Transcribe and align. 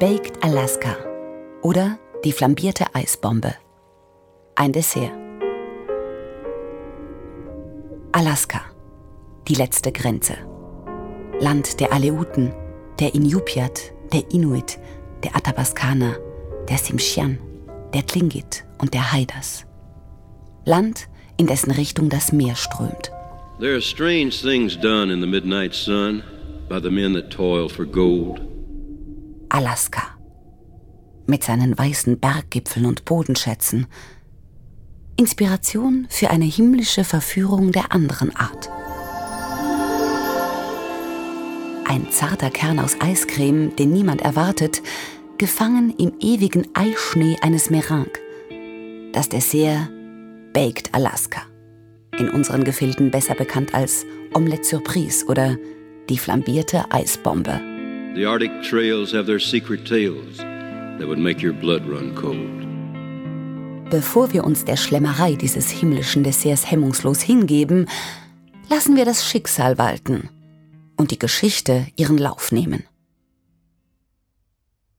Baked 0.00 0.42
Alaska 0.42 0.96
oder 1.60 1.98
die 2.24 2.32
flambierte 2.32 2.86
Eisbombe. 2.94 3.54
Ein 4.54 4.72
Dessert. 4.72 5.12
Alaska, 8.10 8.62
die 9.46 9.56
letzte 9.56 9.92
Grenze. 9.92 10.38
Land 11.38 11.80
der 11.80 11.92
Aleuten, 11.92 12.54
der 12.98 13.14
Inupiat, 13.14 13.92
der 14.10 14.22
Inuit, 14.32 14.78
der 15.22 15.36
Athabaskaner, 15.36 16.16
der 16.70 16.78
Simshian, 16.78 17.38
der 17.92 18.06
Tlingit 18.06 18.64
und 18.78 18.94
der 18.94 19.12
Haidas. 19.12 19.66
Land, 20.64 21.10
in 21.36 21.46
dessen 21.46 21.72
Richtung 21.72 22.08
das 22.08 22.32
Meer 22.32 22.56
strömt. 22.56 23.12
There 23.58 23.74
are 23.74 23.82
strange 23.82 24.30
things 24.30 24.80
done 24.80 25.12
in 25.12 25.20
the 25.20 25.26
midnight 25.26 25.74
sun 25.74 26.22
by 26.70 26.80
the 26.80 26.90
men 26.90 27.12
that 27.12 27.28
toil 27.30 27.68
for 27.68 27.84
gold. 27.84 28.40
Alaska. 29.50 30.02
Mit 31.26 31.44
seinen 31.44 31.76
weißen 31.76 32.18
Berggipfeln 32.18 32.86
und 32.86 33.04
Bodenschätzen. 33.04 33.86
Inspiration 35.16 36.06
für 36.08 36.30
eine 36.30 36.44
himmlische 36.44 37.04
Verführung 37.04 37.72
der 37.72 37.92
anderen 37.92 38.34
Art. 38.34 38.70
Ein 41.84 42.10
zarter 42.10 42.50
Kern 42.50 42.78
aus 42.78 42.96
Eiscreme, 43.00 43.74
den 43.74 43.90
niemand 43.92 44.22
erwartet, 44.22 44.82
gefangen 45.36 45.94
im 45.98 46.12
ewigen 46.20 46.68
Eischnee 46.74 47.36
eines 47.42 47.70
Meringue. 47.70 48.12
Das 49.12 49.28
Dessert 49.28 49.88
Baked 50.52 50.94
Alaska. 50.94 51.42
In 52.16 52.28
unseren 52.28 52.64
Gefilden 52.64 53.10
besser 53.10 53.34
bekannt 53.34 53.74
als 53.74 54.06
Omelette 54.32 54.64
Surprise 54.64 55.26
oder 55.26 55.56
die 56.08 56.18
flambierte 56.18 56.90
Eisbombe. 56.92 57.69
The 58.14 58.26
Arctic 58.26 58.50
trails 58.62 59.12
have 59.12 59.26
their 59.26 59.38
secret 59.38 59.86
tales 59.86 60.38
that 60.38 61.06
would 61.06 61.18
make 61.18 61.40
your 61.40 61.52
blood 61.52 61.86
run 61.86 62.12
cold. 62.16 62.60
Bevor 63.90 64.32
wir 64.32 64.44
uns 64.44 64.64
der 64.64 64.76
Schlemmerei 64.76 65.34
dieses 65.36 65.70
himmlischen 65.70 66.24
Desserts 66.24 66.68
hemmungslos 66.68 67.20
hingeben, 67.20 67.88
lassen 68.68 68.96
wir 68.96 69.04
das 69.04 69.24
Schicksal 69.24 69.78
walten 69.78 70.28
und 70.96 71.12
die 71.12 71.18
Geschichte 71.18 71.86
ihren 71.96 72.18
Lauf 72.18 72.50
nehmen. 72.50 72.84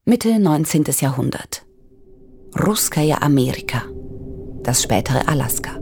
Mitte 0.06 0.38
19. 0.38 0.84
Jahrhundert. 1.00 1.66
Ruskaya 2.58 3.18
Amerika, 3.20 3.82
das 4.62 4.82
spätere 4.82 5.28
Alaska. 5.28 5.81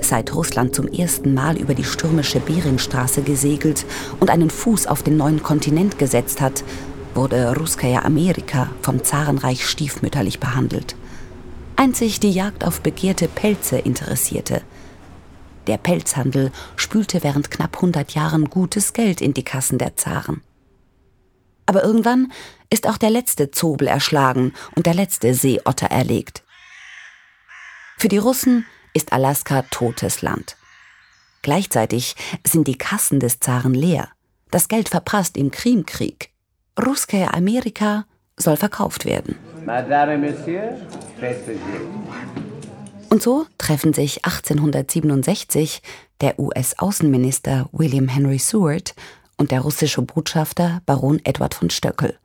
Seit 0.00 0.34
Russland 0.34 0.74
zum 0.74 0.88
ersten 0.88 1.34
Mal 1.34 1.56
über 1.56 1.74
die 1.74 1.84
stürmische 1.84 2.40
Beringstraße 2.40 3.22
gesegelt 3.22 3.84
und 4.20 4.30
einen 4.30 4.50
Fuß 4.50 4.86
auf 4.86 5.02
den 5.02 5.16
neuen 5.16 5.42
Kontinent 5.42 5.98
gesetzt 5.98 6.40
hat, 6.40 6.64
wurde 7.14 7.54
Ruskaya 7.56 8.02
Amerika 8.02 8.70
vom 8.80 9.02
Zarenreich 9.02 9.66
stiefmütterlich 9.66 10.38
behandelt. 10.38 10.94
Einzig 11.76 12.20
die 12.20 12.30
Jagd 12.30 12.64
auf 12.64 12.80
begehrte 12.80 13.28
Pelze 13.28 13.78
interessierte. 13.78 14.62
Der 15.66 15.78
Pelzhandel 15.78 16.52
spülte 16.76 17.22
während 17.22 17.50
knapp 17.50 17.76
100 17.76 18.14
Jahren 18.14 18.46
gutes 18.48 18.92
Geld 18.92 19.20
in 19.20 19.34
die 19.34 19.44
Kassen 19.44 19.78
der 19.78 19.96
Zaren. 19.96 20.42
Aber 21.66 21.84
irgendwann 21.84 22.32
ist 22.70 22.88
auch 22.88 22.96
der 22.96 23.10
letzte 23.10 23.50
Zobel 23.50 23.88
erschlagen 23.88 24.54
und 24.74 24.86
der 24.86 24.94
letzte 24.94 25.34
Seeotter 25.34 25.88
erlegt. 25.88 26.42
Für 27.98 28.08
die 28.08 28.16
Russen 28.16 28.64
ist 28.98 29.12
Alaska 29.12 29.62
totes 29.70 30.22
Land. 30.22 30.56
Gleichzeitig 31.42 32.16
sind 32.44 32.66
die 32.66 32.76
Kassen 32.76 33.20
des 33.20 33.38
Zaren 33.38 33.72
leer. 33.72 34.08
Das 34.50 34.66
Geld 34.66 34.88
verprasst 34.88 35.36
im 35.36 35.52
Krimkrieg. 35.52 36.32
Ruskaya 36.76 37.28
Amerika 37.32 38.06
soll 38.36 38.56
verkauft 38.56 39.04
werden. 39.04 39.36
Und 43.08 43.22
so 43.22 43.46
treffen 43.56 43.92
sich 43.92 44.24
1867 44.24 45.80
der 46.20 46.40
US-Außenminister 46.40 47.68
William 47.70 48.08
Henry 48.08 48.38
Seward 48.38 48.96
und 49.36 49.52
der 49.52 49.60
russische 49.60 50.02
Botschafter 50.02 50.82
Baron 50.86 51.20
Edward 51.22 51.54
von 51.54 51.70
Stöckel 51.70 52.18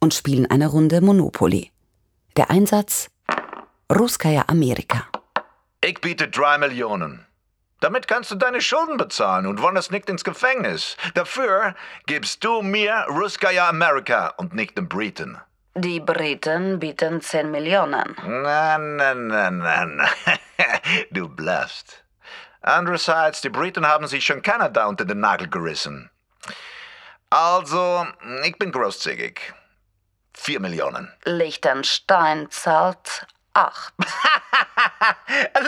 und 0.00 0.14
spielen 0.14 0.46
eine 0.46 0.68
Runde 0.68 1.02
Monopoly. 1.02 1.72
Der 2.38 2.50
Einsatz 2.50 3.10
Ruskaya 3.92 4.44
Amerika. 4.48 5.04
Ich 5.80 6.00
biete 6.00 6.28
drei 6.28 6.58
Millionen. 6.58 7.26
Damit 7.80 8.08
kannst 8.08 8.30
du 8.30 8.36
deine 8.36 8.60
Schulden 8.60 8.96
bezahlen 8.96 9.46
und 9.46 9.62
wanderst 9.62 9.92
nicht 9.92 10.08
ins 10.08 10.24
Gefängnis. 10.24 10.96
Dafür 11.14 11.74
gibst 12.06 12.42
du 12.42 12.62
mir 12.62 13.06
Ruskaya 13.08 13.68
Amerika 13.68 14.28
und 14.38 14.54
nicht 14.54 14.78
den 14.78 14.88
Briten. 14.88 15.38
Die 15.74 16.00
Briten 16.00 16.78
bieten 16.78 17.20
10 17.20 17.50
Millionen. 17.50 18.16
Na, 18.24 18.78
na, 18.78 19.14
na, 19.14 19.50
na, 19.50 19.84
na. 19.84 20.08
Du 21.10 21.28
bluffst. 21.28 22.02
Andererseits, 22.62 23.42
die 23.42 23.50
Briten 23.50 23.86
haben 23.86 24.06
sich 24.06 24.24
schon 24.24 24.40
Kanada 24.40 24.86
unter 24.86 25.04
den 25.04 25.20
Nagel 25.20 25.48
gerissen. 25.48 26.10
Also, 27.28 28.06
ich 28.44 28.58
bin 28.58 28.72
großzügig. 28.72 29.52
Vier 30.32 30.60
Millionen. 30.60 31.12
Liechtenstein 31.24 32.50
zahlt 32.50 33.26
8. 33.56 33.94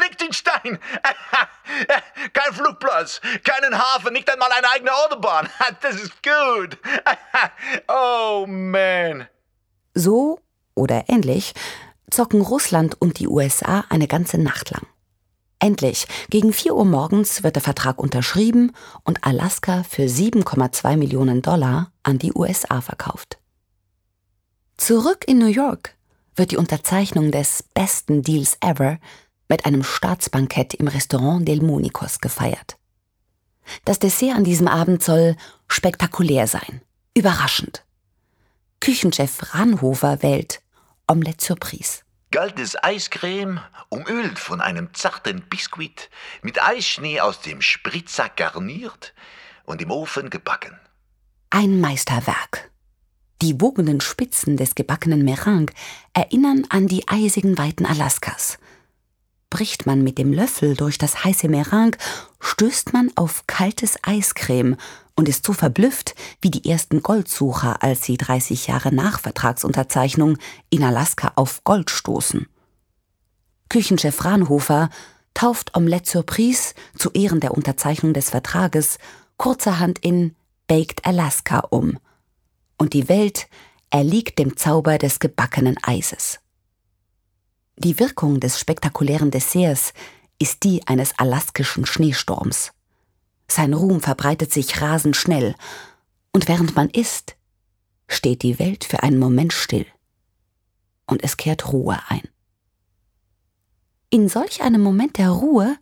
Liechtenstein! 0.01 0.79
Kein 2.33 2.53
Flugplatz, 2.53 3.21
keinen 3.45 3.79
Hafen, 3.79 4.13
nicht 4.13 4.31
einmal 4.31 4.51
eine 4.53 4.69
eigene 4.71 4.93
Autobahn. 4.93 5.49
Das 5.81 5.95
ist 5.97 6.23
gut. 6.23 6.79
Oh 7.89 8.47
man. 8.47 9.27
So 9.95 10.41
oder 10.75 11.05
ähnlich 11.09 11.55
zocken 12.11 12.41
Russland 12.41 13.01
und 13.01 13.19
die 13.19 13.29
USA 13.29 13.85
eine 13.91 14.09
ganze 14.09 14.39
Nacht 14.39 14.71
lang. 14.71 14.87
Endlich, 15.61 16.07
gegen 16.31 16.53
4 16.53 16.75
Uhr 16.75 16.85
morgens 16.85 17.43
wird 17.43 17.57
der 17.57 17.63
Vertrag 17.63 17.99
unterschrieben 17.99 18.73
und 19.05 19.25
Alaska 19.25 19.83
für 19.83 20.05
7,2 20.05 20.97
Millionen 20.97 21.43
Dollar 21.43 21.93
an 22.03 22.19
die 22.19 22.33
USA 22.33 22.81
verkauft. 22.81 23.39
Zurück 24.77 25.25
in 25.27 25.39
New 25.39 25.47
York 25.47 25.98
wird 26.39 26.53
die 26.53 26.57
Unterzeichnung 26.57 27.31
des 27.31 27.63
besten 27.75 28.23
Deals 28.23 28.57
ever 28.61 28.99
mit 29.49 29.65
einem 29.65 29.83
Staatsbankett 29.83 30.75
im 30.75 30.89
Restaurant 30.89 31.47
Delmonicos 31.47 32.21
gefeiert. 32.21 32.77
Das 33.85 33.99
Dessert 33.99 34.37
an 34.37 34.45
diesem 34.45 34.69
Abend 34.69 35.03
soll 35.03 35.37
spektakulär 35.69 36.47
sein, 36.47 36.83
überraschend. 37.15 37.85
Küchenchef 38.81 39.55
Ranhofer 39.55 40.23
wählt 40.23 40.63
Omelette 41.07 41.45
Surprise. 41.45 42.03
Galtes 42.31 42.77
Eiscreme, 42.83 43.61
umölt 43.89 44.39
von 44.39 44.61
einem 44.61 44.93
zarten 44.93 45.43
Biskuit, 45.49 46.11
mit 46.43 46.63
Eisschnee 46.63 47.21
aus 47.21 47.41
dem 47.41 47.63
Spritzer 47.63 48.29
garniert 48.29 49.15
und 49.65 49.81
im 49.81 49.91
Ofen 49.91 50.29
gebacken. 50.29 50.79
Ein 51.51 51.81
Meisterwerk. 51.81 52.68
Die 53.41 53.61
wogenden 53.61 54.01
Spitzen 54.01 54.57
des 54.57 54.75
gebackenen 54.75 55.25
Meringue 55.25 55.73
erinnern 56.13 56.65
an 56.71 56.89
die 56.89 57.07
eisigen 57.07 57.57
Weiten 57.57 57.87
Alaskas. 57.87 58.59
Bricht 59.49 59.87
man 59.87 60.03
mit 60.03 60.19
dem 60.19 60.33
Löffel 60.33 60.75
durch 60.75 60.99
das 60.99 61.25
heiße 61.25 61.49
Meringue, 61.49 61.97
stößt 62.41 62.93
man 62.93 63.13
auf 63.15 63.47
kaltes 63.47 63.97
Eiscreme 64.03 64.77
und 65.15 65.29
ist 65.29 65.47
so 65.47 65.53
verblüfft 65.53 66.17
wie 66.41 66.51
die 66.51 66.69
ersten 66.69 67.01
Goldsucher, 67.01 67.83
als 67.83 68.03
sie 68.03 68.17
30 68.17 68.67
Jahre 68.67 68.93
nach 68.93 69.21
Vertragsunterzeichnung 69.21 70.37
in 70.69 70.83
Alaska 70.83 71.33
auf 71.37 71.63
Gold 71.63 71.91
stoßen. 71.91 72.47
Küchenchef 73.69 74.25
Ranhofer 74.25 74.91
tauft 75.33 75.77
Omelette 75.77 76.11
Surprise 76.11 76.75
zu 76.97 77.11
Ehren 77.13 77.39
der 77.39 77.53
Unterzeichnung 77.53 78.15
des 78.15 78.31
Vertrages 78.31 78.99
kurzerhand 79.37 80.01
in 80.01 80.35
Baked 80.67 81.05
Alaska 81.05 81.61
um. 81.61 81.99
Und 82.79 82.95
die 82.95 83.09
Welt 83.09 83.49
erliegt 83.91 84.39
dem 84.39 84.57
Zauber 84.57 84.99
des 84.99 85.19
gebackenen 85.19 85.77
Eises. 85.83 86.41
Die 87.77 87.99
Wirkung 87.99 88.41
des 88.41 88.59
spektakulären 88.59 89.31
Desserts 89.31 89.93
ist 90.39 90.65
die 90.65 90.87
eines 90.87 91.19
alaskischen 91.19 91.87
Schneesturms. 91.87 92.73
Sein 93.51 93.75
Ruhm 93.75 94.01
verbreitet 94.01 94.53
sich 94.53 94.81
rasend 94.81 95.17
schnell, 95.17 95.55
und 96.33 96.49
während 96.49 96.77
man 96.77 96.91
isst, 96.91 97.37
steht 98.07 98.43
die 98.43 98.59
Welt 98.59 98.85
für 98.85 99.03
einen 99.03 99.19
Moment 99.19 99.53
still. 99.53 99.87
Und 101.07 101.25
es 101.25 101.37
kehrt 101.37 101.73
Ruhe 101.73 101.99
ein. 102.09 102.29
In 104.11 104.29
solch 104.29 104.63
einem 104.63 104.83
Moment 104.83 105.19
der 105.19 105.31
Ruhe 105.31 105.77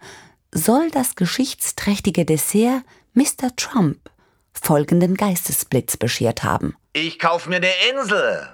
soll 0.52 0.90
das 0.90 1.14
geschichtsträchtige 1.14 2.24
Dessert 2.24 2.82
Mr. 3.14 3.54
Trump 3.56 4.10
folgenden 4.52 5.14
Geistesblitz 5.14 5.96
beschert 5.96 6.42
haben. 6.42 6.74
Ich 6.98 7.18
kauf 7.18 7.46
mir 7.46 7.56
eine 7.56 7.72
Insel. 7.90 8.48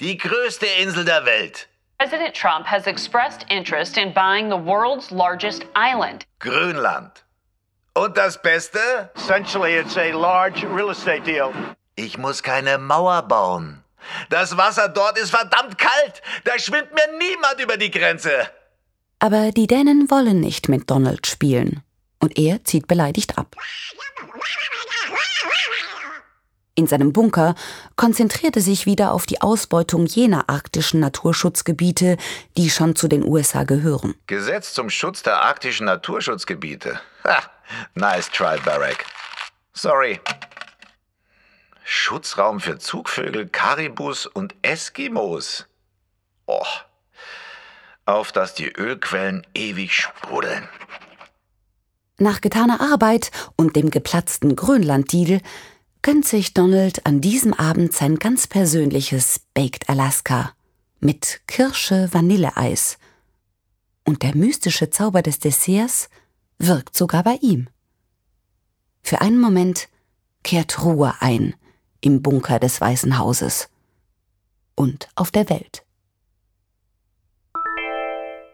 Die 0.00 0.18
größte 0.18 0.66
Insel 0.66 1.06
der 1.06 1.24
Welt. 1.24 1.68
President 1.98 2.36
Trump 2.36 2.66
has 2.66 2.86
expressed 2.86 3.46
interest 3.48 3.96
in 3.96 4.12
buying 4.12 4.50
the 4.50 4.62
world's 4.62 5.10
largest 5.10 5.64
island. 5.74 6.26
Grönland. 6.38 7.24
Und 7.94 8.14
das 8.18 8.42
Beste? 8.42 8.78
Essentially, 9.16 9.78
it's 9.78 9.96
a 9.96 10.12
large 10.12 10.66
real 10.66 10.90
estate 10.90 11.22
deal. 11.24 11.50
Ich 11.96 12.18
muss 12.18 12.42
keine 12.42 12.76
Mauer 12.76 13.22
bauen. 13.22 13.82
Das 14.28 14.58
Wasser 14.58 14.90
dort 14.90 15.18
ist 15.18 15.30
verdammt 15.30 15.78
kalt. 15.78 16.20
Da 16.44 16.58
schwimmt 16.58 16.92
mir 16.92 17.18
niemand 17.18 17.58
über 17.58 17.78
die 17.78 17.90
Grenze. 17.90 18.50
Aber 19.18 19.50
die 19.50 19.66
Dänen 19.66 20.10
wollen 20.10 20.40
nicht 20.40 20.68
mit 20.68 20.90
Donald 20.90 21.26
spielen. 21.26 21.82
Und 22.18 22.36
er 22.36 22.62
zieht 22.64 22.86
beleidigt 22.86 23.38
ab. 23.38 23.56
In 26.78 26.86
seinem 26.86 27.12
Bunker 27.12 27.56
konzentriert 27.96 28.54
er 28.54 28.62
sich 28.62 28.86
wieder 28.86 29.10
auf 29.10 29.26
die 29.26 29.40
Ausbeutung 29.40 30.06
jener 30.06 30.48
arktischen 30.48 31.00
Naturschutzgebiete, 31.00 32.16
die 32.56 32.70
schon 32.70 32.94
zu 32.94 33.08
den 33.08 33.24
USA 33.24 33.64
gehören. 33.64 34.14
Gesetz 34.28 34.74
zum 34.74 34.88
Schutz 34.88 35.24
der 35.24 35.42
arktischen 35.42 35.86
Naturschutzgebiete. 35.86 37.00
Ha, 37.24 37.42
nice 37.96 38.30
try, 38.30 38.60
Barack. 38.64 39.04
Sorry. 39.72 40.20
Schutzraum 41.82 42.60
für 42.60 42.78
Zugvögel, 42.78 43.48
Karibus 43.48 44.26
und 44.26 44.54
Eskimos. 44.62 45.66
Oh. 46.46 46.62
Auf 48.06 48.30
dass 48.30 48.54
die 48.54 48.68
Ölquellen 48.68 49.44
ewig 49.52 49.96
sprudeln. 49.96 50.68
Nach 52.18 52.40
getaner 52.40 52.80
Arbeit 52.80 53.32
und 53.56 53.74
dem 53.74 53.90
geplatzten 53.90 54.54
Grönland-Deal 54.54 55.40
gönnt 56.02 56.26
sich 56.26 56.54
Donald 56.54 57.06
an 57.06 57.20
diesem 57.20 57.54
Abend 57.54 57.92
sein 57.92 58.16
ganz 58.16 58.46
persönliches 58.46 59.40
Baked 59.54 59.88
Alaska 59.88 60.52
mit 61.00 61.40
Kirsche-Vanilleeis. 61.46 62.98
Und 64.04 64.22
der 64.22 64.34
mystische 64.34 64.90
Zauber 64.90 65.22
des 65.22 65.38
Desserts 65.38 66.08
wirkt 66.58 66.96
sogar 66.96 67.22
bei 67.22 67.38
ihm. 67.40 67.68
Für 69.02 69.20
einen 69.20 69.40
Moment 69.40 69.88
kehrt 70.42 70.82
Ruhe 70.82 71.14
ein 71.20 71.54
im 72.00 72.22
Bunker 72.22 72.58
des 72.58 72.80
Weißen 72.80 73.18
Hauses 73.18 73.68
und 74.74 75.08
auf 75.14 75.30
der 75.30 75.48
Welt. 75.50 75.84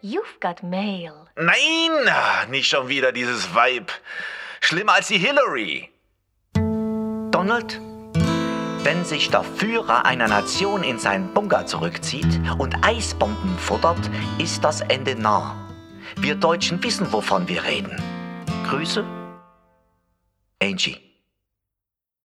You've 0.02 0.38
got 0.40 0.62
mail. 0.62 1.12
Nein, 1.36 2.50
nicht 2.50 2.68
schon 2.68 2.88
wieder 2.88 3.12
dieses 3.12 3.54
Weib. 3.54 3.90
Schlimmer 4.60 4.94
als 4.94 5.08
die 5.08 5.18
Hillary. 5.18 5.93
Donald, 7.46 7.78
wenn 8.84 9.04
sich 9.04 9.28
der 9.28 9.44
Führer 9.44 10.06
einer 10.06 10.28
Nation 10.28 10.82
in 10.82 10.98
seinen 10.98 11.28
Bunker 11.34 11.66
zurückzieht 11.66 12.40
und 12.56 12.74
Eisbomben 12.82 13.58
futtert, 13.58 13.98
ist 14.38 14.64
das 14.64 14.80
Ende 14.80 15.14
nah. 15.14 15.54
Wir 16.16 16.36
Deutschen 16.36 16.82
wissen, 16.82 17.12
wovon 17.12 17.46
wir 17.46 17.62
reden. 17.64 18.00
Grüße, 18.66 19.04
Angie. 20.62 21.03